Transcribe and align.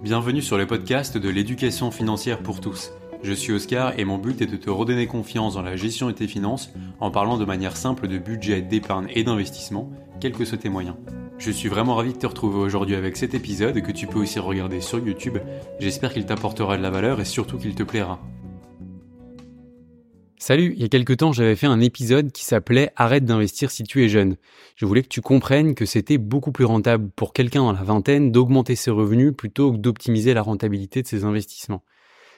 Bienvenue 0.00 0.42
sur 0.42 0.56
le 0.56 0.64
podcast 0.64 1.18
de 1.18 1.28
l'éducation 1.28 1.90
financière 1.90 2.38
pour 2.38 2.60
tous. 2.60 2.92
Je 3.24 3.32
suis 3.32 3.52
Oscar 3.52 3.98
et 3.98 4.04
mon 4.04 4.16
but 4.16 4.40
est 4.40 4.46
de 4.46 4.56
te 4.56 4.70
redonner 4.70 5.08
confiance 5.08 5.54
dans 5.54 5.62
la 5.62 5.74
gestion 5.74 6.06
de 6.06 6.12
tes 6.12 6.28
finances 6.28 6.72
en 7.00 7.10
parlant 7.10 7.36
de 7.36 7.44
manière 7.44 7.76
simple 7.76 8.06
de 8.06 8.16
budget, 8.16 8.62
d'épargne 8.62 9.08
et 9.12 9.24
d'investissement, 9.24 9.90
quels 10.20 10.34
que 10.34 10.44
soient 10.44 10.56
tes 10.56 10.68
moyens. 10.68 10.94
Je 11.38 11.50
suis 11.50 11.68
vraiment 11.68 11.96
ravi 11.96 12.12
de 12.12 12.18
te 12.18 12.28
retrouver 12.28 12.60
aujourd'hui 12.60 12.94
avec 12.94 13.16
cet 13.16 13.34
épisode 13.34 13.82
que 13.82 13.90
tu 13.90 14.06
peux 14.06 14.20
aussi 14.20 14.38
regarder 14.38 14.80
sur 14.80 15.00
YouTube. 15.04 15.38
J'espère 15.80 16.12
qu'il 16.12 16.26
t'apportera 16.26 16.76
de 16.76 16.82
la 16.82 16.90
valeur 16.90 17.20
et 17.20 17.24
surtout 17.24 17.58
qu'il 17.58 17.74
te 17.74 17.82
plaira. 17.82 18.20
Salut, 20.40 20.72
il 20.76 20.82
y 20.82 20.84
a 20.84 20.88
quelque 20.88 21.12
temps 21.12 21.32
j'avais 21.32 21.56
fait 21.56 21.66
un 21.66 21.80
épisode 21.80 22.30
qui 22.30 22.44
s'appelait 22.44 22.92
Arrête 22.94 23.24
d'investir 23.24 23.72
si 23.72 23.82
tu 23.82 24.04
es 24.04 24.08
jeune. 24.08 24.36
Je 24.76 24.86
voulais 24.86 25.02
que 25.02 25.08
tu 25.08 25.20
comprennes 25.20 25.74
que 25.74 25.84
c'était 25.84 26.16
beaucoup 26.16 26.52
plus 26.52 26.64
rentable 26.64 27.10
pour 27.16 27.32
quelqu'un 27.32 27.62
dans 27.62 27.72
la 27.72 27.82
vingtaine 27.82 28.30
d'augmenter 28.30 28.76
ses 28.76 28.92
revenus 28.92 29.32
plutôt 29.36 29.72
que 29.72 29.78
d'optimiser 29.78 30.34
la 30.34 30.42
rentabilité 30.42 31.02
de 31.02 31.08
ses 31.08 31.24
investissements. 31.24 31.82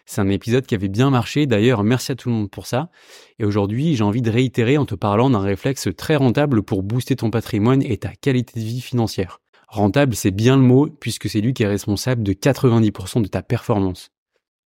C'est 0.06 0.22
un 0.22 0.30
épisode 0.30 0.64
qui 0.64 0.74
avait 0.74 0.88
bien 0.88 1.10
marché, 1.10 1.46
d'ailleurs 1.46 1.84
merci 1.84 2.12
à 2.12 2.14
tout 2.14 2.30
le 2.30 2.34
monde 2.36 2.50
pour 2.50 2.66
ça. 2.66 2.90
Et 3.38 3.44
aujourd'hui 3.44 3.94
j'ai 3.96 4.02
envie 4.02 4.22
de 4.22 4.30
réitérer 4.30 4.78
en 4.78 4.86
te 4.86 4.94
parlant 4.94 5.28
d'un 5.28 5.40
réflexe 5.40 5.88
très 5.94 6.16
rentable 6.16 6.62
pour 6.62 6.82
booster 6.82 7.16
ton 7.16 7.30
patrimoine 7.30 7.82
et 7.82 7.98
ta 7.98 8.14
qualité 8.14 8.58
de 8.58 8.64
vie 8.64 8.80
financière. 8.80 9.40
Rentable 9.68 10.14
c'est 10.14 10.30
bien 10.30 10.56
le 10.56 10.62
mot 10.62 10.88
puisque 10.88 11.28
c'est 11.28 11.42
lui 11.42 11.52
qui 11.52 11.64
est 11.64 11.68
responsable 11.68 12.22
de 12.22 12.32
90% 12.32 13.20
de 13.20 13.28
ta 13.28 13.42
performance. 13.42 14.10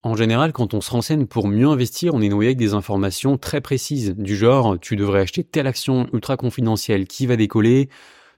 En 0.04 0.16
général, 0.16 0.52
quand 0.52 0.74
on 0.74 0.82
se 0.82 0.90
renseigne 0.90 1.24
pour 1.24 1.48
mieux 1.48 1.66
investir, 1.66 2.12
on 2.12 2.20
est 2.20 2.28
noyé 2.28 2.48
avec 2.48 2.58
des 2.58 2.74
informations 2.74 3.38
très 3.38 3.62
précises, 3.62 4.14
du 4.14 4.36
genre 4.36 4.78
tu 4.78 4.96
devrais 4.96 5.20
acheter 5.20 5.44
telle 5.44 5.66
action 5.66 6.08
ultra 6.12 6.36
confidentielle 6.36 7.06
qui 7.06 7.26
va 7.26 7.36
décoller, 7.36 7.88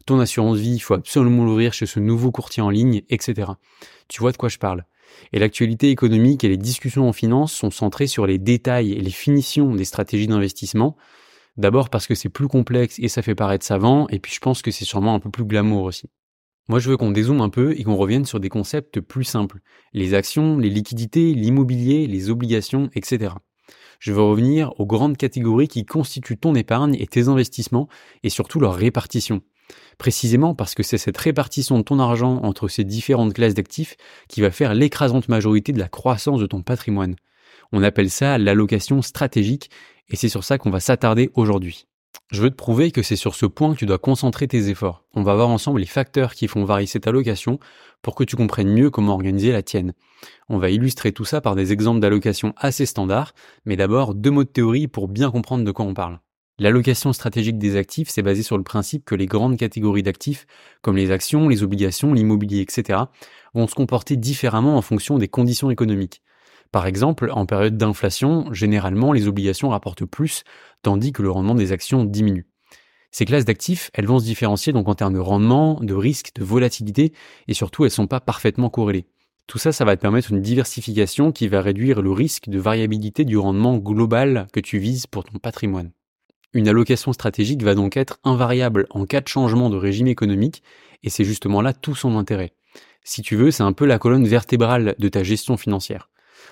ton 0.07 0.21
assurance 0.21 0.59
vie, 0.59 0.75
il 0.75 0.79
faut 0.79 0.95
absolument 0.95 1.45
l'ouvrir 1.45 1.73
chez 1.73 1.87
ce 1.87 1.99
nouveau 1.99 2.31
courtier 2.31 2.63
en 2.63 2.71
ligne, 2.71 3.03
etc. 3.11 3.51
Tu 4.07 4.21
vois 4.21 4.31
de 4.31 4.37
quoi 4.37 4.49
je 4.49 4.59
parle. 4.59 4.85
Et 5.33 5.41
l'actualité 5.41 5.91
économique 5.91 6.45
et 6.45 6.49
les 6.49 6.57
discussions 6.57 7.09
en 7.09 7.13
finance 7.13 7.53
sont 7.53 7.73
centrées 7.73 8.07
sur 8.07 8.29
les 8.29 8.39
détails 8.39 8.93
et 8.93 9.01
les 9.01 9.11
finitions 9.11 9.75
des 9.75 9.85
stratégies 9.85 10.29
d'investissement. 10.29 10.97
D'abord 11.57 11.91
parce 11.91 12.07
que 12.07 12.15
c'est 12.15 12.29
plus 12.29 12.47
complexe 12.47 13.01
et 13.01 13.09
ça 13.09 13.23
fait 13.23 13.35
paraître 13.35 13.67
savant, 13.67 14.07
et 14.11 14.21
puis 14.21 14.33
je 14.33 14.39
pense 14.39 14.63
que 14.63 14.71
c'est 14.71 14.85
sûrement 14.85 15.17
un 15.17 15.21
peu 15.21 15.31
plus 15.31 15.45
glamour 15.45 15.83
aussi. 15.83 16.09
Moi, 16.69 16.81
je 16.81 16.91
veux 16.91 16.97
qu'on 16.97 17.13
dézoome 17.13 17.41
un 17.41 17.49
peu 17.49 17.79
et 17.79 17.85
qu'on 17.85 17.97
revienne 17.97 18.25
sur 18.25 18.41
des 18.41 18.49
concepts 18.49 19.01
plus 19.01 19.25
simples. 19.25 19.61
Les 19.93 20.15
actions, 20.15 20.59
les 20.59 20.71
liquidités, 20.71 21.33
l'immobilier, 21.33 22.09
les 22.09 22.29
obligations, 22.29 22.91
etc. 22.95 23.35
Je 24.01 24.13
veux 24.13 24.23
revenir 24.23 24.73
aux 24.81 24.87
grandes 24.87 25.17
catégories 25.17 25.69
qui 25.69 25.85
constituent 25.85 26.39
ton 26.39 26.55
épargne 26.55 26.97
et 26.99 27.07
tes 27.07 27.29
investissements 27.29 27.89
et 28.25 28.31
surtout 28.31 28.59
leur 28.59 28.75
répartition. 28.75 29.43
Précisément 29.99 30.55
parce 30.55 30.75
que 30.75 30.83
c'est 30.83 30.99
cette 30.99 31.17
répartition 31.17 31.79
de 31.79 31.83
ton 31.83 31.99
argent 31.99 32.41
entre 32.43 32.69
ces 32.69 32.85
différentes 32.85 33.35
classes 33.35 33.55
d'actifs 33.55 33.97
qui 34.29 34.41
va 34.41 34.51
faire 34.51 34.75
l'écrasante 34.75 35.29
majorité 35.29 35.73
de 35.73 35.79
la 35.79 35.89
croissance 35.89 36.41
de 36.41 36.47
ton 36.47 36.63
patrimoine. 36.63 37.17
On 37.73 37.83
appelle 37.83 38.11
ça 38.11 38.39
l'allocation 38.39 39.03
stratégique 39.03 39.71
et 40.09 40.17
c'est 40.17 40.29
sur 40.29 40.45
ça 40.45 40.59
qu'on 40.59 40.71
va 40.71 40.81
s'attarder 40.81 41.31
aujourd'hui. 41.35 41.87
Je 42.33 42.43
veux 42.43 42.51
te 42.51 42.57
prouver 42.57 42.91
que 42.91 43.03
c'est 43.03 43.15
sur 43.15 43.37
ce 43.37 43.47
point 43.47 43.73
que 43.73 43.79
tu 43.79 43.87
dois 43.87 43.99
concentrer 43.99 44.49
tes 44.49 44.69
efforts. 44.69 45.05
On 45.15 45.23
va 45.23 45.37
voir 45.37 45.49
ensemble 45.49 45.79
les 45.79 45.87
facteurs 45.87 46.35
qui 46.35 46.49
font 46.49 46.65
varier 46.65 46.89
cette 46.89 47.07
allocation 47.07 47.61
pour 48.03 48.17
que 48.17 48.25
tu 48.25 48.35
comprennes 48.35 48.73
mieux 48.73 48.91
comment 48.91 49.13
organiser 49.13 49.53
la 49.53 49.63
tienne. 49.63 49.93
On 50.49 50.59
va 50.59 50.71
illustrer 50.71 51.13
tout 51.13 51.25
ça 51.25 51.41
par 51.41 51.55
des 51.55 51.73
exemples 51.73 52.01
d'allocation 52.01 52.53
assez 52.57 52.85
standards, 52.85 53.33
mais 53.65 53.77
d'abord 53.77 54.17
deux 54.17 54.33
mots 54.33 54.43
de 54.43 54.49
théorie 54.49 54.89
pour 54.89 55.07
bien 55.07 55.31
comprendre 55.31 55.65
de 55.65 55.71
quoi 55.71 55.85
on 55.85 55.95
parle. 55.95 56.19
L'allocation 56.59 57.13
stratégique 57.13 57.59
des 57.59 57.77
actifs, 57.77 58.09
c'est 58.09 58.23
basé 58.23 58.43
sur 58.43 58.57
le 58.57 58.65
principe 58.65 59.05
que 59.05 59.15
les 59.15 59.27
grandes 59.27 59.57
catégories 59.57 60.03
d'actifs, 60.03 60.47
comme 60.83 60.97
les 60.97 61.13
actions, 61.13 61.49
les 61.49 61.63
obligations, 61.63 62.13
l'immobilier, 62.13 62.61
etc., 62.61 62.99
vont 63.55 63.69
se 63.69 63.75
comporter 63.75 64.17
différemment 64.17 64.77
en 64.77 64.83
fonction 64.83 65.19
des 65.19 65.29
conditions 65.29 65.71
économiques. 65.71 66.23
Par 66.73 66.87
exemple, 66.87 67.31
en 67.33 67.47
période 67.47 67.77
d'inflation, 67.77 68.53
généralement 68.53 69.13
les 69.13 69.29
obligations 69.29 69.71
rapportent 69.71 70.05
plus, 70.05 70.45
tandis 70.83 71.13
que 71.13 71.23
le 71.23 71.31
rendement 71.31 71.55
des 71.55 71.73
actions 71.73 72.05
diminue. 72.05 72.47
Ces 73.11 73.25
classes 73.25 73.45
d'actifs, 73.45 73.91
elles 73.95 74.07
vont 74.07 74.19
se 74.19 74.25
différencier 74.25 74.73
donc 74.73 74.89
en 74.89 74.95
termes 74.95 75.15
de 75.15 75.19
rendement, 75.19 75.81
de 75.81 75.95
risque, 75.95 76.33
de 76.35 76.45
volatilité, 76.45 77.13
et 77.49 77.55
surtout 77.55 77.85
elles 77.85 77.91
sont 77.91 78.07
pas 78.07 78.21
parfaitement 78.21 78.69
corrélées. 78.69 79.07
Tout 79.47 79.59
ça, 79.59 79.73
ça 79.73 79.85
va 79.85 79.97
te 79.97 80.03
permettre 80.03 80.33
une 80.33 80.43
diversification 80.43 81.31
qui 81.31 81.47
va 81.47 81.63
réduire 81.63 82.03
le 82.03 82.11
risque 82.11 82.49
de 82.49 82.59
variabilité 82.59 83.25
du 83.25 83.39
rendement 83.39 83.79
global 83.79 84.49
que 84.53 84.61
tu 84.61 84.79
vises 84.79 85.07
pour 85.07 85.25
ton 85.25 85.39
patrimoine. 85.39 85.93
Une 86.53 86.69
allocation 86.69 87.13
stratégique 87.13 87.63
va 87.63 87.75
donc 87.75 87.97
être 87.97 88.19
invariable 88.25 88.87
en 88.91 89.07
cas 89.07 89.21
de 89.21 89.29
changement 89.29 89.71
de 89.71 89.77
régime 89.77 90.09
économique, 90.09 90.63
et 91.05 91.11
c'est 91.11 91.25
justement 91.25 91.63
là 91.63 91.73
tout 91.73 91.95
son 91.95 92.17
intérêt. 92.17 92.55
Si 93.05 93.23
tu 93.23 93.37
veux, 93.37 93.53
c'est 93.53 93.63
un 93.63 93.73
peu 93.73 93.87
la 93.87 93.99
colonne 93.99 94.27
vertébrale 94.27 94.97
de 94.99 95.09
ta 95.09 95.23
gestion 95.23 95.57
financière 95.57 96.11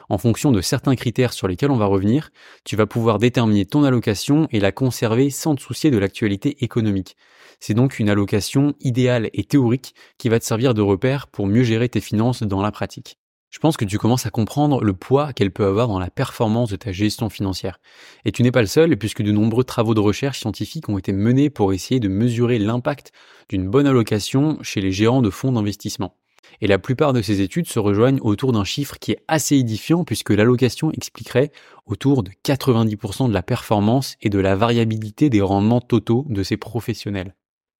en 0.08 0.18
fonction 0.18 0.52
de 0.52 0.60
certains 0.60 0.96
critères 0.96 1.32
sur 1.32 1.48
lesquels 1.48 1.70
on 1.70 1.76
va 1.76 1.86
revenir, 1.86 2.30
tu 2.64 2.76
vas 2.76 2.86
pouvoir 2.86 3.18
déterminer 3.18 3.66
ton 3.66 3.84
allocation 3.84 4.48
et 4.50 4.60
la 4.60 4.72
conserver 4.72 5.30
sans 5.30 5.54
te 5.54 5.62
soucier 5.62 5.90
de 5.90 5.98
l'actualité 5.98 6.62
économique. 6.64 7.16
C'est 7.60 7.74
donc 7.74 7.98
une 7.98 8.10
allocation 8.10 8.74
idéale 8.80 9.30
et 9.32 9.44
théorique 9.44 9.94
qui 10.18 10.28
va 10.28 10.38
te 10.38 10.44
servir 10.44 10.74
de 10.74 10.82
repère 10.82 11.28
pour 11.28 11.46
mieux 11.46 11.62
gérer 11.62 11.88
tes 11.88 12.00
finances 12.00 12.42
dans 12.42 12.62
la 12.62 12.72
pratique. 12.72 13.18
Je 13.54 13.60
pense 13.60 13.76
que 13.76 13.84
tu 13.84 13.98
commences 13.98 14.26
à 14.26 14.30
comprendre 14.30 14.82
le 14.82 14.94
poids 14.94 15.32
qu'elle 15.32 15.52
peut 15.52 15.64
avoir 15.64 15.86
dans 15.86 16.00
la 16.00 16.10
performance 16.10 16.70
de 16.70 16.76
ta 16.76 16.90
gestion 16.90 17.30
financière. 17.30 17.78
Et 18.24 18.32
tu 18.32 18.42
n'es 18.42 18.50
pas 18.50 18.62
le 18.62 18.66
seul, 18.66 18.96
puisque 18.96 19.22
de 19.22 19.30
nombreux 19.30 19.62
travaux 19.62 19.94
de 19.94 20.00
recherche 20.00 20.40
scientifiques 20.40 20.88
ont 20.88 20.98
été 20.98 21.12
menés 21.12 21.50
pour 21.50 21.72
essayer 21.72 22.00
de 22.00 22.08
mesurer 22.08 22.58
l'impact 22.58 23.12
d'une 23.48 23.70
bonne 23.70 23.86
allocation 23.86 24.58
chez 24.62 24.80
les 24.80 24.90
gérants 24.90 25.22
de 25.22 25.30
fonds 25.30 25.52
d'investissement. 25.52 26.16
Et 26.60 26.66
la 26.66 26.78
plupart 26.78 27.12
de 27.12 27.22
ces 27.22 27.40
études 27.40 27.68
se 27.68 27.78
rejoignent 27.78 28.20
autour 28.22 28.52
d'un 28.52 28.64
chiffre 28.64 28.98
qui 28.98 29.12
est 29.12 29.22
assez 29.28 29.56
édifiant 29.56 30.04
puisque 30.04 30.30
l'allocation 30.30 30.90
expliquerait 30.92 31.50
autour 31.86 32.22
de 32.22 32.30
90% 32.44 33.28
de 33.28 33.34
la 33.34 33.42
performance 33.42 34.16
et 34.22 34.30
de 34.30 34.38
la 34.38 34.56
variabilité 34.56 35.30
des 35.30 35.40
rendements 35.40 35.80
totaux 35.80 36.26
de 36.28 36.42
ces 36.42 36.56
professionnels. 36.56 37.34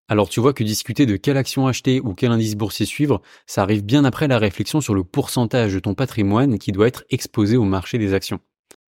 Alors 0.07 0.29
tu 0.29 0.39
vois 0.39 0.53
que 0.53 0.63
discuter 0.63 1.07
de 1.07 1.15
quelle 1.15 1.37
action 1.37 1.65
acheter 1.65 1.99
ou 1.99 2.13
quel 2.13 2.31
indice 2.31 2.55
boursier 2.55 2.85
suivre, 2.85 3.21
ça 3.47 3.63
arrive 3.63 3.83
bien 3.83 4.05
après 4.05 4.27
la 4.27 4.37
réflexion 4.37 4.79
sur 4.79 4.93
le 4.93 5.03
pourcentage 5.03 5.73
de 5.73 5.79
ton 5.79 5.95
patrimoine 5.95 6.59
qui 6.59 6.71
doit 6.71 6.87
être 6.87 7.05
exposé 7.09 7.57
au 7.57 7.63
marché 7.63 7.97
des 7.97 8.13
actions. 8.13 8.39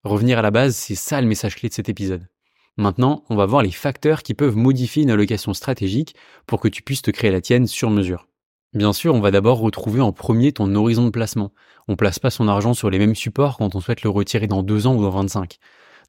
Revenir 0.03 0.37
à 0.37 0.43
la 0.43 0.51
base, 0.51 0.75
c'est 0.75 0.95
ça 0.95 1.19
le 1.19 1.27
message 1.27 1.55
clé 1.55 1.69
de 1.69 1.73
cet 1.73 1.89
épisode. 1.89 2.27
Maintenant, 2.77 3.23
on 3.29 3.35
va 3.35 3.47
voir 3.47 3.63
les 3.63 3.71
facteurs 3.71 4.21
qui 4.21 4.35
peuvent 4.35 4.55
modifier 4.55 5.01
une 5.01 5.09
allocation 5.09 5.55
stratégique 5.55 6.15
pour 6.45 6.61
que 6.61 6.67
tu 6.67 6.83
puisses 6.83 7.01
te 7.01 7.09
créer 7.09 7.31
la 7.31 7.41
tienne 7.41 7.65
sur 7.65 7.89
mesure. 7.89 8.26
Bien 8.73 8.93
sûr, 8.93 9.13
on 9.13 9.19
va 9.19 9.31
d'abord 9.31 9.59
retrouver 9.59 10.01
en 10.01 10.11
premier 10.11 10.51
ton 10.51 10.73
horizon 10.75 11.05
de 11.05 11.09
placement. 11.09 11.53
On 11.87 11.95
place 11.95 12.19
pas 12.19 12.29
son 12.29 12.47
argent 12.47 12.73
sur 12.73 12.89
les 12.89 12.99
mêmes 12.99 13.15
supports 13.15 13.57
quand 13.57 13.75
on 13.75 13.79
souhaite 13.79 14.03
le 14.03 14.09
retirer 14.09 14.47
dans 14.47 14.61
2 14.63 14.87
ans 14.87 14.95
ou 14.95 15.01
dans 15.01 15.09
25. 15.09 15.57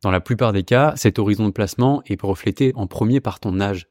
Dans 0.03 0.11
la 0.11 0.21
plupart 0.21 0.53
des 0.53 0.65
cas, 0.65 0.93
cet 0.97 1.19
horizon 1.19 1.47
de 1.47 1.53
placement 1.53 2.03
est 2.07 2.21
reflété 2.21 2.73
en 2.75 2.87
premier 2.87 3.21
par 3.21 3.41
ton 3.41 3.61
âge. 3.61 3.89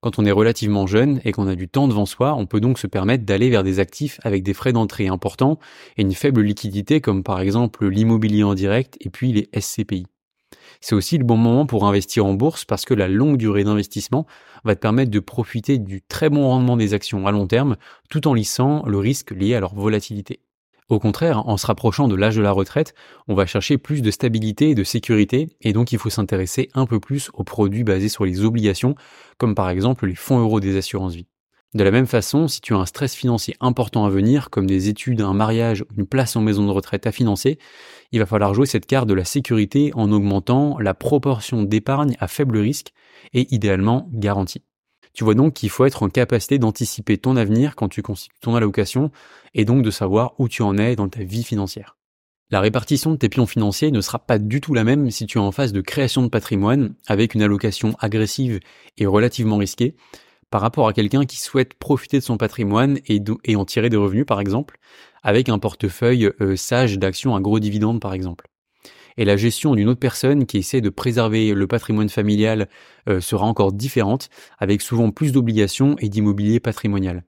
Quand 0.00 0.18
on 0.18 0.24
est 0.24 0.32
relativement 0.32 0.86
jeune 0.86 1.20
et 1.24 1.32
qu'on 1.32 1.48
a 1.48 1.56
du 1.56 1.68
temps 1.68 1.88
devant 1.88 2.06
soi, 2.06 2.34
on 2.34 2.46
peut 2.46 2.60
donc 2.60 2.78
se 2.78 2.86
permettre 2.86 3.24
d'aller 3.24 3.50
vers 3.50 3.64
des 3.64 3.80
actifs 3.80 4.20
avec 4.22 4.44
des 4.44 4.54
frais 4.54 4.72
d'entrée 4.72 5.08
importants 5.08 5.58
et 5.96 6.02
une 6.02 6.14
faible 6.14 6.42
liquidité 6.42 7.00
comme 7.00 7.24
par 7.24 7.40
exemple 7.40 7.88
l'immobilier 7.88 8.44
en 8.44 8.54
direct 8.54 8.96
et 9.00 9.10
puis 9.10 9.32
les 9.32 9.48
SCPI. 9.58 10.06
C'est 10.80 10.94
aussi 10.94 11.18
le 11.18 11.24
bon 11.24 11.36
moment 11.36 11.66
pour 11.66 11.86
investir 11.86 12.24
en 12.24 12.34
bourse 12.34 12.64
parce 12.64 12.84
que 12.84 12.94
la 12.94 13.08
longue 13.08 13.36
durée 13.36 13.64
d'investissement 13.64 14.26
va 14.64 14.74
te 14.74 14.80
permettre 14.80 15.10
de 15.10 15.20
profiter 15.20 15.78
du 15.78 16.02
très 16.02 16.30
bon 16.30 16.46
rendement 16.46 16.76
des 16.76 16.94
actions 16.94 17.26
à 17.26 17.32
long 17.32 17.46
terme 17.46 17.76
tout 18.08 18.28
en 18.28 18.34
lissant 18.34 18.84
le 18.86 18.98
risque 18.98 19.30
lié 19.32 19.54
à 19.54 19.60
leur 19.60 19.74
volatilité. 19.74 20.40
Au 20.88 20.98
contraire, 20.98 21.46
en 21.46 21.58
se 21.58 21.66
rapprochant 21.66 22.08
de 22.08 22.14
l'âge 22.14 22.36
de 22.36 22.42
la 22.42 22.50
retraite, 22.50 22.94
on 23.26 23.34
va 23.34 23.44
chercher 23.44 23.76
plus 23.76 24.00
de 24.00 24.10
stabilité 24.10 24.70
et 24.70 24.74
de 24.74 24.84
sécurité, 24.84 25.48
et 25.60 25.74
donc 25.74 25.92
il 25.92 25.98
faut 25.98 26.08
s'intéresser 26.08 26.70
un 26.72 26.86
peu 26.86 26.98
plus 26.98 27.30
aux 27.34 27.44
produits 27.44 27.84
basés 27.84 28.08
sur 28.08 28.24
les 28.24 28.42
obligations, 28.42 28.94
comme 29.36 29.54
par 29.54 29.68
exemple 29.68 30.06
les 30.06 30.14
fonds 30.14 30.38
euros 30.38 30.60
des 30.60 30.78
assurances 30.78 31.14
vie. 31.14 31.26
De 31.74 31.84
la 31.84 31.90
même 31.90 32.06
façon, 32.06 32.48
si 32.48 32.62
tu 32.62 32.74
as 32.74 32.78
un 32.78 32.86
stress 32.86 33.14
financier 33.14 33.54
important 33.60 34.06
à 34.06 34.10
venir, 34.10 34.48
comme 34.48 34.66
des 34.66 34.88
études, 34.88 35.20
un 35.20 35.34
mariage 35.34 35.82
ou 35.82 36.00
une 36.00 36.06
place 36.06 36.34
en 36.34 36.40
maison 36.40 36.66
de 36.66 36.70
retraite 36.70 37.06
à 37.06 37.12
financer, 37.12 37.58
il 38.10 38.20
va 38.20 38.26
falloir 38.26 38.54
jouer 38.54 38.64
cette 38.64 38.86
carte 38.86 39.06
de 39.06 39.12
la 39.12 39.26
sécurité 39.26 39.90
en 39.94 40.10
augmentant 40.10 40.78
la 40.78 40.94
proportion 40.94 41.62
d'épargne 41.62 42.16
à 42.20 42.26
faible 42.26 42.56
risque 42.56 42.92
et 43.34 43.54
idéalement 43.54 44.08
garantie. 44.12 44.62
Tu 45.12 45.24
vois 45.24 45.34
donc 45.34 45.54
qu'il 45.54 45.68
faut 45.68 45.84
être 45.84 46.02
en 46.02 46.08
capacité 46.08 46.58
d'anticiper 46.58 47.18
ton 47.18 47.36
avenir 47.36 47.76
quand 47.76 47.88
tu 47.88 48.00
constitues 48.00 48.38
ton 48.40 48.54
allocation 48.54 49.10
et 49.52 49.66
donc 49.66 49.82
de 49.82 49.90
savoir 49.90 50.34
où 50.38 50.48
tu 50.48 50.62
en 50.62 50.78
es 50.78 50.96
dans 50.96 51.08
ta 51.08 51.22
vie 51.22 51.44
financière. 51.44 51.98
La 52.50 52.60
répartition 52.60 53.10
de 53.10 53.16
tes 53.16 53.28
pions 53.28 53.46
financiers 53.46 53.90
ne 53.90 54.00
sera 54.00 54.18
pas 54.18 54.38
du 54.38 54.62
tout 54.62 54.72
la 54.72 54.84
même 54.84 55.10
si 55.10 55.26
tu 55.26 55.36
es 55.36 55.40
en 55.40 55.52
phase 55.52 55.74
de 55.74 55.82
création 55.82 56.22
de 56.22 56.28
patrimoine 56.28 56.94
avec 57.06 57.34
une 57.34 57.42
allocation 57.42 57.94
agressive 58.00 58.60
et 58.96 59.04
relativement 59.04 59.58
risquée, 59.58 59.96
par 60.50 60.60
rapport 60.60 60.88
à 60.88 60.92
quelqu'un 60.92 61.24
qui 61.24 61.38
souhaite 61.38 61.74
profiter 61.74 62.18
de 62.18 62.24
son 62.24 62.36
patrimoine 62.36 62.98
et, 63.06 63.56
en 63.56 63.64
tirer 63.64 63.90
des 63.90 63.96
revenus, 63.96 64.26
par 64.26 64.40
exemple, 64.40 64.78
avec 65.22 65.48
un 65.48 65.58
portefeuille 65.58 66.30
euh, 66.40 66.56
sage 66.56 66.98
d'actions 66.98 67.34
à 67.34 67.40
gros 67.40 67.60
dividendes, 67.60 68.00
par 68.00 68.14
exemple. 68.14 68.48
Et 69.16 69.24
la 69.24 69.36
gestion 69.36 69.74
d'une 69.74 69.88
autre 69.88 70.00
personne 70.00 70.46
qui 70.46 70.58
essaie 70.58 70.80
de 70.80 70.90
préserver 70.90 71.52
le 71.52 71.66
patrimoine 71.66 72.08
familial 72.08 72.68
euh, 73.08 73.20
sera 73.20 73.46
encore 73.46 73.72
différente, 73.72 74.30
avec 74.58 74.80
souvent 74.80 75.10
plus 75.10 75.32
d'obligations 75.32 75.96
et 75.98 76.08
d'immobilier 76.08 76.60
patrimonial. 76.60 77.24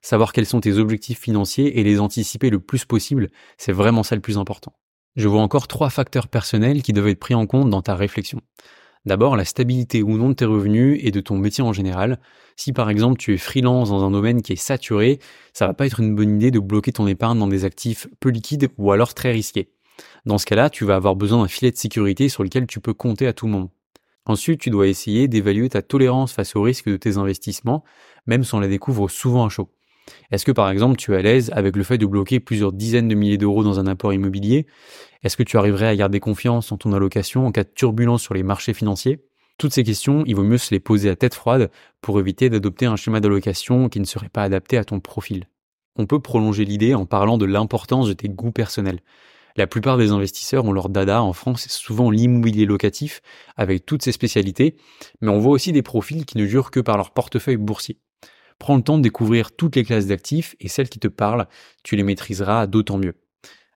Savoir 0.00 0.32
quels 0.32 0.46
sont 0.46 0.60
tes 0.60 0.78
objectifs 0.78 1.20
financiers 1.20 1.78
et 1.78 1.84
les 1.84 2.00
anticiper 2.00 2.48
le 2.48 2.60
plus 2.60 2.84
possible, 2.84 3.28
c'est 3.58 3.72
vraiment 3.72 4.02
ça 4.02 4.14
le 4.14 4.22
plus 4.22 4.38
important. 4.38 4.72
Je 5.16 5.28
vois 5.28 5.42
encore 5.42 5.68
trois 5.68 5.90
facteurs 5.90 6.28
personnels 6.28 6.82
qui 6.82 6.92
doivent 6.92 7.08
être 7.08 7.20
pris 7.20 7.34
en 7.34 7.46
compte 7.46 7.68
dans 7.68 7.82
ta 7.82 7.94
réflexion. 7.94 8.40
D'abord, 9.04 9.36
la 9.36 9.44
stabilité 9.44 10.02
ou 10.02 10.16
non 10.16 10.28
de 10.28 10.34
tes 10.34 10.44
revenus 10.44 11.00
et 11.02 11.10
de 11.10 11.20
ton 11.20 11.36
métier 11.36 11.64
en 11.64 11.72
général. 11.72 12.20
Si 12.56 12.72
par 12.72 12.88
exemple 12.88 13.18
tu 13.18 13.34
es 13.34 13.38
freelance 13.38 13.88
dans 13.88 14.04
un 14.04 14.10
domaine 14.10 14.42
qui 14.42 14.52
est 14.52 14.56
saturé, 14.56 15.18
ça 15.52 15.66
va 15.66 15.74
pas 15.74 15.86
être 15.86 16.00
une 16.00 16.14
bonne 16.14 16.36
idée 16.36 16.50
de 16.50 16.60
bloquer 16.60 16.92
ton 16.92 17.06
épargne 17.06 17.38
dans 17.38 17.48
des 17.48 17.64
actifs 17.64 18.06
peu 18.20 18.28
liquides 18.28 18.68
ou 18.78 18.92
alors 18.92 19.14
très 19.14 19.32
risqués. 19.32 19.72
Dans 20.24 20.38
ce 20.38 20.46
cas-là, 20.46 20.70
tu 20.70 20.84
vas 20.84 20.94
avoir 20.94 21.16
besoin 21.16 21.42
d'un 21.42 21.48
filet 21.48 21.72
de 21.72 21.76
sécurité 21.76 22.28
sur 22.28 22.44
lequel 22.44 22.66
tu 22.66 22.80
peux 22.80 22.94
compter 22.94 23.26
à 23.26 23.32
tout 23.32 23.48
moment. 23.48 23.72
Ensuite, 24.24 24.60
tu 24.60 24.70
dois 24.70 24.86
essayer 24.86 25.26
d'évaluer 25.26 25.68
ta 25.68 25.82
tolérance 25.82 26.32
face 26.32 26.54
au 26.54 26.62
risque 26.62 26.88
de 26.88 26.96
tes 26.96 27.16
investissements, 27.16 27.82
même 28.26 28.44
si 28.44 28.54
on 28.54 28.60
la 28.60 28.68
découvre 28.68 29.08
souvent 29.08 29.44
à 29.44 29.48
chaud. 29.48 29.68
Est-ce 30.30 30.44
que 30.44 30.52
par 30.52 30.70
exemple 30.70 30.96
tu 30.96 31.12
es 31.12 31.16
à 31.16 31.22
l'aise 31.22 31.50
avec 31.54 31.76
le 31.76 31.82
fait 31.82 31.98
de 31.98 32.06
bloquer 32.06 32.40
plusieurs 32.40 32.72
dizaines 32.72 33.08
de 33.08 33.14
milliers 33.14 33.38
d'euros 33.38 33.64
dans 33.64 33.78
un 33.78 33.86
apport 33.86 34.12
immobilier? 34.12 34.66
Est-ce 35.22 35.36
que 35.36 35.42
tu 35.42 35.56
arriverais 35.56 35.86
à 35.86 35.96
garder 35.96 36.20
confiance 36.20 36.72
en 36.72 36.76
ton 36.76 36.92
allocation 36.92 37.46
en 37.46 37.52
cas 37.52 37.64
de 37.64 37.70
turbulence 37.74 38.22
sur 38.22 38.34
les 38.34 38.42
marchés 38.42 38.74
financiers? 38.74 39.20
Toutes 39.58 39.72
ces 39.72 39.84
questions, 39.84 40.24
il 40.26 40.34
vaut 40.34 40.42
mieux 40.42 40.58
se 40.58 40.74
les 40.74 40.80
poser 40.80 41.08
à 41.08 41.16
tête 41.16 41.34
froide 41.34 41.70
pour 42.00 42.18
éviter 42.18 42.50
d'adopter 42.50 42.86
un 42.86 42.96
schéma 42.96 43.20
d'allocation 43.20 43.88
qui 43.88 44.00
ne 44.00 44.04
serait 44.04 44.28
pas 44.28 44.42
adapté 44.42 44.76
à 44.76 44.84
ton 44.84 44.98
profil. 44.98 45.48
On 45.96 46.06
peut 46.06 46.20
prolonger 46.20 46.64
l'idée 46.64 46.94
en 46.94 47.06
parlant 47.06 47.38
de 47.38 47.44
l'importance 47.44 48.08
de 48.08 48.14
tes 48.14 48.28
goûts 48.28 48.50
personnels. 48.50 49.00
La 49.56 49.66
plupart 49.66 49.98
des 49.98 50.10
investisseurs 50.10 50.64
ont 50.64 50.72
leur 50.72 50.88
dada 50.88 51.22
en 51.22 51.34
France, 51.34 51.62
c'est 51.62 51.70
souvent 51.70 52.10
l'immobilier 52.10 52.64
locatif 52.64 53.20
avec 53.56 53.84
toutes 53.84 54.02
ses 54.02 54.12
spécialités, 54.12 54.76
mais 55.20 55.28
on 55.28 55.38
voit 55.38 55.52
aussi 55.52 55.72
des 55.72 55.82
profils 55.82 56.24
qui 56.24 56.38
ne 56.38 56.46
jurent 56.46 56.70
que 56.70 56.80
par 56.80 56.96
leur 56.96 57.10
portefeuille 57.10 57.58
boursier. 57.58 57.98
Prends 58.58 58.76
le 58.76 58.82
temps 58.82 58.98
de 58.98 59.02
découvrir 59.02 59.52
toutes 59.52 59.76
les 59.76 59.84
classes 59.84 60.06
d'actifs 60.06 60.56
et 60.60 60.68
celles 60.68 60.88
qui 60.88 60.98
te 60.98 61.08
parlent, 61.08 61.46
tu 61.82 61.96
les 61.96 62.02
maîtriseras 62.02 62.66
d'autant 62.66 62.98
mieux. 62.98 63.14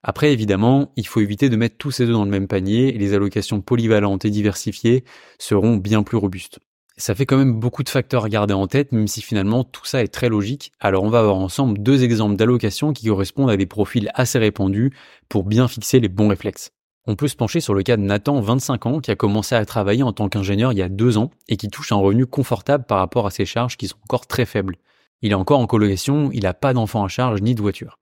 Après, 0.03 0.33
évidemment, 0.33 0.93
il 0.97 1.07
faut 1.07 1.21
éviter 1.21 1.49
de 1.49 1.57
mettre 1.57 1.77
tous 1.79 1.91
ces 1.91 2.05
œufs 2.05 2.13
dans 2.13 2.25
le 2.25 2.31
même 2.31 2.47
panier 2.47 2.95
et 2.95 2.99
les 2.99 3.13
allocations 3.13 3.61
polyvalentes 3.61 4.25
et 4.25 4.31
diversifiées 4.31 5.05
seront 5.39 5.77
bien 5.77 6.05
plus 6.05 6.17
robustes. 6.17 6.61
Ça 6.97 7.15
fait 7.15 7.27
quand 7.27 7.37
même 7.37 7.53
beaucoup 7.53 7.83
de 7.83 7.89
facteurs 7.89 8.25
à 8.25 8.29
garder 8.29 8.55
en 8.55 8.69
tête, 8.69 8.93
même 8.93 9.09
si 9.09 9.21
finalement 9.21 9.65
tout 9.65 9.85
ça 9.85 10.03
est 10.03 10.09
très 10.09 10.29
logique. 10.29 10.73
Alors 10.81 11.03
on 11.03 11.11
va 11.11 11.19
avoir 11.19 11.37
ensemble 11.37 11.83
deux 11.83 12.05
exemples 12.05 12.37
d'allocations 12.37 12.93
qui 12.93 13.09
correspondent 13.09 13.51
à 13.51 13.57
des 13.57 13.67
profils 13.67 14.11
assez 14.15 14.39
répandus 14.39 14.93
pour 15.29 15.45
bien 15.45 15.69
fixer 15.69 16.01
les 16.01 16.09
bons 16.09 16.29
réflexes. 16.29 16.71
On 17.09 17.15
peut 17.15 17.29
se 17.29 17.37
pencher 17.37 17.61
sur 17.61 17.73
le 17.73 17.85
cas 17.85 17.97
de 17.97 18.03
Nathan, 18.03 18.41
25 18.41 18.87
ans, 18.87 19.01
qui 19.01 19.13
a 19.13 19.17
commencé 19.17 19.55
à 19.55 19.65
travailler 19.65 20.03
en 20.03 20.13
tant 20.13 20.29
qu'ingénieur 20.29 20.73
il 20.73 20.79
y 20.79 20.83
a 20.83 20.89
deux 20.89 21.19
ans 21.19 21.31
et 21.49 21.57
qui 21.57 21.69
touche 21.69 21.93
un 21.93 21.97
revenu 21.97 22.27
confortable 22.27 22.85
par 22.85 22.99
rapport 22.99 23.27
à 23.27 23.31
ses 23.31 23.47
charges 23.47 23.77
qui 23.77 23.87
sont 23.87 23.99
encore 24.03 24.27
très 24.27 24.45
faibles. 24.45 24.77
Il 25.23 25.31
est 25.31 25.37
encore 25.37 25.61
en 25.61 25.69
colocation, 25.69 26.31
il 26.33 26.43
n'a 26.43 26.53
pas 26.53 26.75
d'enfant 26.75 27.05
à 27.05 27.09
charge 27.09 27.43
ni 27.43 27.55
de 27.55 27.63
voiture. 27.63 27.99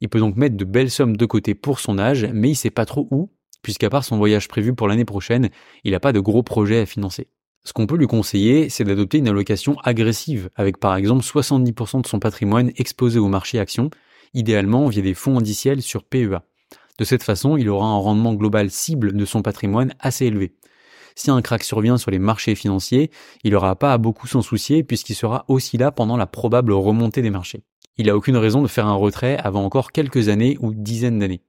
Il 0.00 0.08
peut 0.08 0.18
donc 0.18 0.36
mettre 0.36 0.56
de 0.56 0.64
belles 0.64 0.90
sommes 0.90 1.16
de 1.16 1.24
côté 1.24 1.54
pour 1.54 1.78
son 1.78 2.00
âge, 2.00 2.28
mais 2.34 2.50
il 2.50 2.56
sait 2.56 2.70
pas 2.70 2.84
trop 2.84 3.06
où, 3.12 3.30
puisqu'à 3.62 3.90
part 3.90 4.04
son 4.04 4.16
voyage 4.16 4.48
prévu 4.48 4.74
pour 4.74 4.88
l'année 4.88 5.04
prochaine, 5.04 5.50
il 5.84 5.92
n'a 5.92 6.00
pas 6.00 6.12
de 6.12 6.20
gros 6.20 6.42
projets 6.42 6.80
à 6.80 6.86
financer. 6.86 7.28
Ce 7.64 7.72
qu'on 7.72 7.86
peut 7.86 7.96
lui 7.96 8.06
conseiller, 8.08 8.70
c'est 8.70 8.84
d'adopter 8.84 9.18
une 9.18 9.28
allocation 9.28 9.76
agressive, 9.84 10.50
avec 10.56 10.78
par 10.78 10.96
exemple 10.96 11.22
70% 11.22 12.02
de 12.02 12.06
son 12.08 12.18
patrimoine 12.18 12.72
exposé 12.76 13.20
au 13.20 13.28
marché 13.28 13.60
action, 13.60 13.90
idéalement 14.34 14.88
via 14.88 15.02
des 15.02 15.14
fonds 15.14 15.38
indiciels 15.38 15.82
sur 15.82 16.02
PEA. 16.02 16.42
De 16.98 17.04
cette 17.04 17.22
façon, 17.22 17.56
il 17.56 17.68
aura 17.68 17.86
un 17.86 17.98
rendement 17.98 18.34
global 18.34 18.70
cible 18.70 19.16
de 19.16 19.24
son 19.24 19.42
patrimoine 19.42 19.94
assez 20.00 20.26
élevé. 20.26 20.54
Si 21.14 21.30
un 21.30 21.42
crack 21.42 21.64
survient 21.64 21.96
sur 21.96 22.10
les 22.10 22.18
marchés 22.18 22.54
financiers, 22.54 23.10
il 23.42 23.52
n'aura 23.52 23.76
pas 23.76 23.92
à 23.92 23.98
beaucoup 23.98 24.26
s'en 24.26 24.42
soucier 24.42 24.84
puisqu'il 24.84 25.14
sera 25.14 25.44
aussi 25.48 25.76
là 25.76 25.90
pendant 25.90 26.16
la 26.16 26.26
probable 26.26 26.72
remontée 26.72 27.22
des 27.22 27.30
marchés. 27.30 27.62
Il 27.96 28.06
n'a 28.06 28.16
aucune 28.16 28.36
raison 28.36 28.62
de 28.62 28.68
faire 28.68 28.86
un 28.86 28.94
retrait 28.94 29.36
avant 29.38 29.64
encore 29.64 29.90
quelques 29.90 30.28
années 30.28 30.56
ou 30.60 30.72
dizaines 30.74 31.18
d'années. 31.18 31.42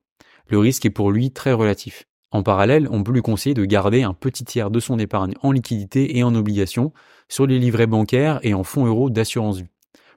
Le 0.47 0.57
risque 0.57 0.85
est 0.85 0.89
pour 0.89 1.11
lui 1.11 1.31
très 1.31 1.53
relatif. 1.53 2.05
En 2.31 2.43
parallèle, 2.43 2.87
on 2.91 3.03
peut 3.03 3.11
lui 3.11 3.21
conseiller 3.21 3.53
de 3.53 3.65
garder 3.65 4.03
un 4.03 4.13
petit 4.13 4.45
tiers 4.45 4.71
de 4.71 4.79
son 4.79 4.97
épargne 4.97 5.33
en 5.41 5.51
liquidité 5.51 6.17
et 6.17 6.23
en 6.23 6.33
obligations, 6.35 6.91
sur 7.27 7.45
les 7.45 7.59
livrets 7.59 7.87
bancaires 7.87 8.39
et 8.43 8.53
en 8.53 8.63
fonds 8.63 8.85
euros 8.85 9.09
d'assurance 9.09 9.59
vie. 9.59 9.69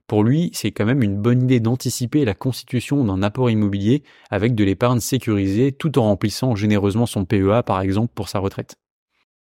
Pour 0.07 0.25
lui, 0.25 0.51
c'est 0.53 0.73
quand 0.73 0.85
même 0.85 1.03
une 1.03 1.17
bonne 1.17 1.43
idée 1.43 1.61
d'anticiper 1.61 2.25
la 2.25 2.35
constitution 2.35 3.05
d'un 3.05 3.23
apport 3.23 3.51
immobilier 3.51 4.03
avec 4.31 4.55
de 4.55 4.65
l'épargne 4.65 5.01
sécurisée 5.01 5.73
tout 5.73 5.99
en 5.99 6.05
remplissant 6.05 6.55
généreusement 6.55 7.07
son 7.07 7.25
PEA 7.25 7.63
par 7.65 7.81
exemple 7.81 8.13
pour 8.15 8.29
sa 8.29 8.39
retraite. 8.39 8.77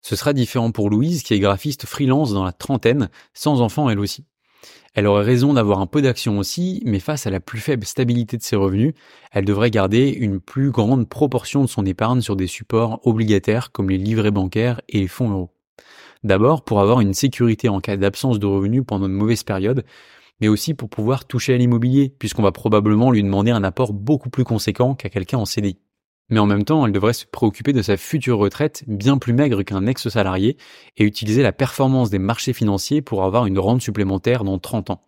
Ce 0.02 0.16
sera 0.16 0.32
différent 0.32 0.70
pour 0.70 0.90
Louise 0.90 1.22
qui 1.22 1.34
est 1.34 1.40
graphiste 1.40 1.86
freelance 1.86 2.32
dans 2.32 2.44
la 2.44 2.52
trentaine, 2.52 3.10
sans 3.34 3.60
enfant 3.60 3.90
elle 3.90 3.98
aussi. 3.98 4.24
Elle 4.94 5.06
aurait 5.06 5.24
raison 5.24 5.54
d'avoir 5.54 5.78
un 5.78 5.86
peu 5.86 6.02
d'action 6.02 6.38
aussi, 6.38 6.82
mais 6.84 6.98
face 6.98 7.26
à 7.26 7.30
la 7.30 7.40
plus 7.40 7.60
faible 7.60 7.86
stabilité 7.86 8.36
de 8.36 8.42
ses 8.42 8.56
revenus, 8.56 8.94
elle 9.30 9.44
devrait 9.44 9.70
garder 9.70 10.08
une 10.08 10.40
plus 10.40 10.70
grande 10.70 11.08
proportion 11.08 11.62
de 11.62 11.68
son 11.68 11.86
épargne 11.86 12.20
sur 12.20 12.34
des 12.34 12.48
supports 12.48 13.00
obligataires 13.06 13.70
comme 13.70 13.88
les 13.88 13.98
livrets 13.98 14.32
bancaires 14.32 14.80
et 14.88 15.00
les 15.00 15.08
fonds 15.08 15.30
euros. 15.30 15.54
D'abord, 16.24 16.64
pour 16.64 16.80
avoir 16.80 17.00
une 17.00 17.14
sécurité 17.14 17.68
en 17.68 17.80
cas 17.80 17.96
d'absence 17.96 18.38
de 18.38 18.46
revenus 18.46 18.82
pendant 18.86 19.06
une 19.06 19.12
mauvaise 19.12 19.44
période, 19.44 19.84
mais 20.40 20.48
aussi 20.48 20.74
pour 20.74 20.88
pouvoir 20.88 21.26
toucher 21.26 21.54
à 21.54 21.56
l'immobilier, 21.56 22.14
puisqu'on 22.18 22.42
va 22.42 22.52
probablement 22.52 23.10
lui 23.10 23.22
demander 23.22 23.50
un 23.50 23.64
apport 23.64 23.92
beaucoup 23.92 24.30
plus 24.30 24.44
conséquent 24.44 24.94
qu'à 24.94 25.08
quelqu'un 25.08 25.38
en 25.38 25.44
CDI. 25.44 25.78
Mais 26.30 26.38
en 26.38 26.46
même 26.46 26.64
temps, 26.64 26.86
elle 26.86 26.92
devrait 26.92 27.12
se 27.12 27.26
préoccuper 27.26 27.72
de 27.72 27.82
sa 27.82 27.96
future 27.96 28.38
retraite 28.38 28.84
bien 28.86 29.18
plus 29.18 29.32
maigre 29.32 29.62
qu'un 29.62 29.86
ex-salarié 29.86 30.56
et 30.96 31.04
utiliser 31.04 31.42
la 31.42 31.52
performance 31.52 32.08
des 32.08 32.20
marchés 32.20 32.52
financiers 32.52 33.02
pour 33.02 33.24
avoir 33.24 33.46
une 33.46 33.58
rente 33.58 33.82
supplémentaire 33.82 34.44
dans 34.44 34.58
30 34.58 34.90
ans. 34.90 35.02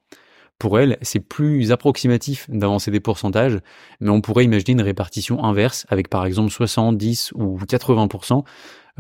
Pour 0.59 0.79
elle, 0.79 0.99
c'est 1.03 1.21
plus 1.21 1.73
approximatif 1.73 2.49
d'avancer 2.51 2.91
des 2.91 3.01
pourcentages, 3.01 3.59
mais 4.01 4.11
on 4.11 4.21
pourrait 4.21 4.45
imaginer 4.45 4.73
une 4.73 4.83
répartition 4.83 5.43
inverse 5.43 5.87
avec 5.89 6.09
par 6.09 6.27
exemple 6.27 6.51
70 6.51 7.33
ou 7.35 7.59
80% 7.59 8.45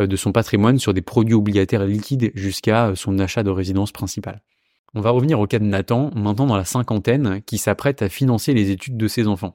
euh, 0.00 0.06
de 0.06 0.16
son 0.16 0.32
patrimoine 0.32 0.78
sur 0.78 0.94
des 0.94 1.02
produits 1.02 1.34
obligataires 1.34 1.84
liquides 1.84 2.32
jusqu'à 2.34 2.92
son 2.94 3.18
achat 3.18 3.42
de 3.42 3.50
résidence 3.50 3.92
principale. 3.92 4.42
On 4.94 5.00
va 5.00 5.10
revenir 5.10 5.40
au 5.40 5.46
cas 5.46 5.58
de 5.58 5.64
Nathan, 5.64 6.10
maintenant 6.14 6.44
dans 6.44 6.56
la 6.56 6.66
cinquantaine, 6.66 7.40
qui 7.46 7.56
s'apprête 7.56 8.02
à 8.02 8.10
financer 8.10 8.52
les 8.52 8.70
études 8.70 8.98
de 8.98 9.08
ses 9.08 9.26
enfants. 9.26 9.54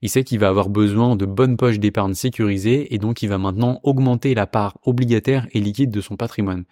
Il 0.00 0.08
sait 0.08 0.24
qu'il 0.24 0.38
va 0.38 0.48
avoir 0.48 0.70
besoin 0.70 1.14
de 1.14 1.26
bonnes 1.26 1.58
poches 1.58 1.78
d'épargne 1.78 2.14
sécurisées 2.14 2.94
et 2.94 2.98
donc 2.98 3.22
il 3.22 3.28
va 3.28 3.36
maintenant 3.36 3.80
augmenter 3.82 4.34
la 4.34 4.46
part 4.46 4.78
obligataire 4.84 5.46
et 5.52 5.60
liquide 5.60 5.90
de 5.90 6.00
son 6.00 6.16
patrimoine. 6.16 6.64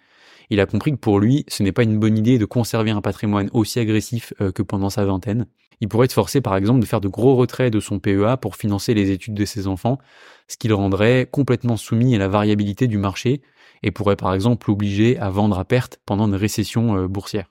Il 0.49 0.59
a 0.59 0.65
compris 0.65 0.91
que 0.91 0.97
pour 0.97 1.19
lui, 1.19 1.45
ce 1.47 1.61
n'est 1.61 1.71
pas 1.71 1.83
une 1.83 1.99
bonne 1.99 2.17
idée 2.17 2.39
de 2.39 2.45
conserver 2.45 2.89
un 2.89 3.01
patrimoine 3.01 3.51
aussi 3.53 3.79
agressif 3.79 4.33
euh, 4.41 4.51
que 4.51 4.63
pendant 4.63 4.89
sa 4.89 5.05
vingtaine. 5.05 5.45
Il 5.79 5.87
pourrait 5.87 6.05
être 6.05 6.13
forcé 6.13 6.41
par 6.41 6.55
exemple 6.55 6.79
de 6.79 6.85
faire 6.85 7.01
de 7.01 7.07
gros 7.07 7.35
retraits 7.35 7.71
de 7.71 7.79
son 7.79 7.99
PEA 7.99 8.35
pour 8.35 8.55
financer 8.55 8.95
les 8.95 9.11
études 9.11 9.35
de 9.35 9.45
ses 9.45 9.67
enfants, 9.67 9.99
ce 10.47 10.57
qui 10.57 10.67
le 10.67 10.75
rendrait 10.75 11.29
complètement 11.31 11.77
soumis 11.77 12.15
à 12.15 12.19
la 12.19 12.27
variabilité 12.27 12.87
du 12.87 12.97
marché 12.97 13.41
et 13.83 13.91
pourrait 13.91 14.15
par 14.15 14.33
exemple 14.33 14.69
l'obliger 14.69 15.19
à 15.19 15.29
vendre 15.29 15.59
à 15.59 15.65
perte 15.65 15.99
pendant 16.07 16.27
une 16.27 16.35
récession 16.35 16.97
euh, 16.97 17.07
boursière. 17.07 17.50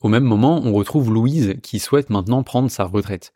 Au 0.00 0.08
même 0.08 0.22
moment, 0.22 0.60
on 0.64 0.72
retrouve 0.72 1.12
Louise 1.12 1.56
qui 1.60 1.80
souhaite 1.80 2.08
maintenant 2.08 2.44
prendre 2.44 2.70
sa 2.70 2.84
retraite. 2.84 3.32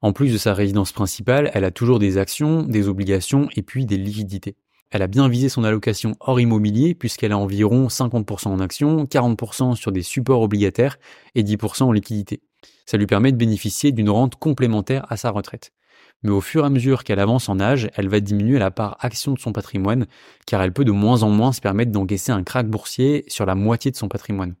En 0.00 0.12
plus 0.12 0.32
de 0.32 0.38
sa 0.38 0.54
résidence 0.54 0.92
principale, 0.92 1.50
elle 1.54 1.64
a 1.64 1.72
toujours 1.72 1.98
des 1.98 2.18
actions, 2.18 2.62
des 2.62 2.86
obligations 2.86 3.48
et 3.56 3.62
puis 3.62 3.84
des 3.84 3.96
liquidités. 3.96 4.56
Elle 4.92 5.02
a 5.02 5.08
bien 5.08 5.28
visé 5.28 5.48
son 5.48 5.64
allocation 5.64 6.14
hors 6.20 6.38
immobilier 6.38 6.94
puisqu'elle 6.94 7.32
a 7.32 7.38
environ 7.38 7.88
50% 7.88 8.46
en 8.46 8.60
actions, 8.60 9.06
40% 9.06 9.74
sur 9.74 9.90
des 9.90 10.02
supports 10.02 10.42
obligataires 10.42 10.98
et 11.34 11.42
10% 11.42 11.82
en 11.82 11.90
liquidité. 11.90 12.42
Ça 12.86 12.96
lui 12.96 13.06
permet 13.06 13.32
de 13.32 13.36
bénéficier 13.36 13.90
d'une 13.90 14.10
rente 14.10 14.36
complémentaire 14.36 15.06
à 15.08 15.16
sa 15.16 15.30
retraite. 15.30 15.72
Mais 16.22 16.30
au 16.30 16.40
fur 16.40 16.62
et 16.62 16.66
à 16.66 16.70
mesure 16.70 17.02
qu'elle 17.02 17.18
avance 17.18 17.48
en 17.48 17.58
âge, 17.58 17.90
elle 17.96 18.08
va 18.08 18.20
diminuer 18.20 18.60
la 18.60 18.70
part 18.70 18.98
action 19.00 19.32
de 19.32 19.40
son 19.40 19.52
patrimoine 19.52 20.06
car 20.46 20.62
elle 20.62 20.72
peut 20.72 20.84
de 20.84 20.92
moins 20.92 21.24
en 21.24 21.30
moins 21.30 21.52
se 21.52 21.60
permettre 21.60 21.90
d'encaisser 21.90 22.30
un 22.30 22.44
crack 22.44 22.68
boursier 22.68 23.24
sur 23.26 23.46
la 23.46 23.56
moitié 23.56 23.90
de 23.90 23.96
son 23.96 24.08
patrimoine. 24.08 24.54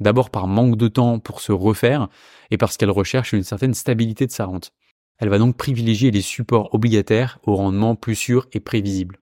D'abord 0.00 0.30
par 0.30 0.46
manque 0.46 0.76
de 0.76 0.88
temps 0.88 1.18
pour 1.18 1.40
se 1.40 1.52
refaire 1.52 2.08
et 2.50 2.58
parce 2.58 2.76
qu'elle 2.76 2.90
recherche 2.90 3.32
une 3.32 3.42
certaine 3.42 3.74
stabilité 3.74 4.26
de 4.26 4.32
sa 4.32 4.46
rente. 4.46 4.72
Elle 5.18 5.28
va 5.28 5.38
donc 5.38 5.56
privilégier 5.56 6.10
les 6.10 6.20
supports 6.20 6.74
obligataires 6.74 7.38
au 7.44 7.56
rendement 7.56 7.94
plus 7.94 8.14
sûr 8.14 8.46
et 8.52 8.60
prévisible. 8.60 9.18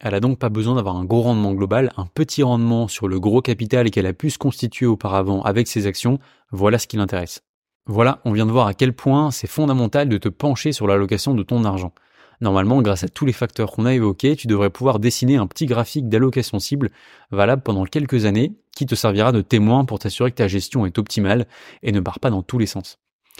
Elle 0.00 0.14
a 0.14 0.20
donc 0.20 0.38
pas 0.38 0.50
besoin 0.50 0.74
d'avoir 0.74 0.96
un 0.96 1.04
gros 1.04 1.22
rendement 1.22 1.54
global, 1.54 1.92
un 1.96 2.06
petit 2.06 2.42
rendement 2.42 2.86
sur 2.88 3.08
le 3.08 3.18
gros 3.18 3.40
capital 3.40 3.90
qu'elle 3.90 4.06
a 4.06 4.12
pu 4.12 4.30
se 4.30 4.38
constituer 4.38 4.86
auparavant 4.86 5.42
avec 5.42 5.68
ses 5.68 5.86
actions, 5.86 6.18
voilà 6.50 6.78
ce 6.78 6.86
qui 6.86 6.96
l'intéresse. 6.96 7.42
Voilà, 7.86 8.20
on 8.24 8.32
vient 8.32 8.46
de 8.46 8.50
voir 8.50 8.66
à 8.66 8.74
quel 8.74 8.92
point 8.92 9.30
c'est 9.30 9.46
fondamental 9.46 10.08
de 10.08 10.18
te 10.18 10.28
pencher 10.28 10.72
sur 10.72 10.86
l'allocation 10.86 11.34
de 11.34 11.42
ton 11.42 11.64
argent. 11.64 11.92
Normalement, 12.40 12.82
grâce 12.82 13.04
à 13.04 13.08
tous 13.08 13.24
les 13.24 13.32
facteurs 13.32 13.72
qu'on 13.72 13.86
a 13.86 13.94
évoqués, 13.94 14.36
tu 14.36 14.46
devrais 14.46 14.70
pouvoir 14.70 14.98
dessiner 14.98 15.36
un 15.36 15.46
petit 15.46 15.66
graphique 15.66 16.08
d'allocation 16.08 16.58
cible 16.58 16.90
valable 17.30 17.62
pendant 17.62 17.84
quelques 17.84 18.24
années 18.26 18.52
qui 18.74 18.86
te 18.86 18.94
servira 18.94 19.32
de 19.32 19.40
témoin 19.40 19.84
pour 19.84 19.98
t'assurer 19.98 20.30
que 20.30 20.36
ta 20.36 20.48
gestion 20.48 20.84
est 20.86 20.98
optimale 20.98 21.46
et 21.82 21.92
ne 21.92 22.00
part 22.00 22.20
pas 22.20 22.30
dans 22.30 22.42
tous 22.42 22.58
les 22.58 22.66
sens. 22.66 22.98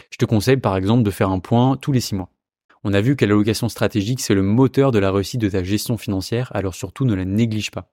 Je 0.09 0.17
te 0.17 0.25
conseille 0.25 0.57
par 0.57 0.75
exemple 0.75 1.03
de 1.03 1.11
faire 1.11 1.29
un 1.29 1.39
point 1.39 1.77
tous 1.77 1.91
les 1.91 1.99
six 1.99 2.15
mois. 2.15 2.29
On 2.83 2.93
a 2.93 3.01
vu 3.01 3.15
que 3.15 3.25
l'allocation 3.25 3.69
stratégique, 3.69 4.21
c'est 4.21 4.33
le 4.33 4.43
moteur 4.43 4.91
de 4.91 4.99
la 4.99 5.11
réussite 5.11 5.41
de 5.41 5.49
ta 5.49 5.63
gestion 5.63 5.97
financière, 5.97 6.51
alors 6.53 6.75
surtout 6.75 7.05
ne 7.05 7.13
la 7.13 7.25
néglige 7.25 7.71
pas. 7.71 7.91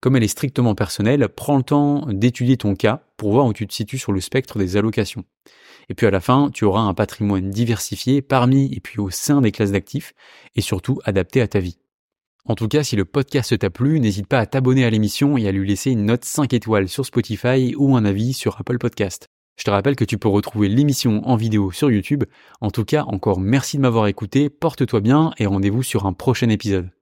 Comme 0.00 0.16
elle 0.16 0.24
est 0.24 0.28
strictement 0.28 0.74
personnelle, 0.74 1.28
prends 1.28 1.56
le 1.56 1.62
temps 1.62 2.06
d'étudier 2.08 2.56
ton 2.56 2.74
cas 2.74 3.02
pour 3.16 3.32
voir 3.32 3.46
où 3.46 3.52
tu 3.52 3.66
te 3.66 3.72
situes 3.72 3.98
sur 3.98 4.12
le 4.12 4.20
spectre 4.20 4.58
des 4.58 4.76
allocations. 4.76 5.24
Et 5.88 5.94
puis 5.94 6.06
à 6.06 6.10
la 6.10 6.20
fin, 6.20 6.50
tu 6.52 6.64
auras 6.64 6.80
un 6.80 6.94
patrimoine 6.94 7.50
diversifié 7.50 8.22
parmi 8.22 8.72
et 8.72 8.80
puis 8.80 9.00
au 9.00 9.10
sein 9.10 9.40
des 9.40 9.52
classes 9.52 9.72
d'actifs 9.72 10.12
et 10.54 10.60
surtout 10.60 11.00
adapté 11.04 11.40
à 11.40 11.48
ta 11.48 11.60
vie. 11.60 11.78
En 12.44 12.54
tout 12.56 12.66
cas, 12.66 12.82
si 12.82 12.96
le 12.96 13.04
podcast 13.04 13.56
t'a 13.56 13.70
plu, 13.70 14.00
n'hésite 14.00 14.26
pas 14.26 14.40
à 14.40 14.46
t'abonner 14.46 14.84
à 14.84 14.90
l'émission 14.90 15.36
et 15.36 15.46
à 15.46 15.52
lui 15.52 15.68
laisser 15.68 15.92
une 15.92 16.06
note 16.06 16.24
5 16.24 16.52
étoiles 16.52 16.88
sur 16.88 17.06
Spotify 17.06 17.74
ou 17.76 17.96
un 17.96 18.04
avis 18.04 18.32
sur 18.32 18.58
Apple 18.58 18.78
Podcast. 18.78 19.28
Je 19.56 19.64
te 19.64 19.70
rappelle 19.70 19.96
que 19.96 20.04
tu 20.04 20.18
peux 20.18 20.28
retrouver 20.28 20.68
l'émission 20.68 21.22
en 21.28 21.36
vidéo 21.36 21.70
sur 21.70 21.90
YouTube. 21.90 22.24
En 22.60 22.70
tout 22.70 22.84
cas, 22.84 23.04
encore 23.04 23.38
merci 23.38 23.76
de 23.76 23.82
m'avoir 23.82 24.06
écouté, 24.06 24.50
porte-toi 24.50 25.00
bien 25.00 25.32
et 25.38 25.46
rendez-vous 25.46 25.82
sur 25.82 26.06
un 26.06 26.12
prochain 26.12 26.48
épisode. 26.48 27.01